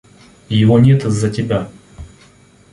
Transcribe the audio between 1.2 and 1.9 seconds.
тебя.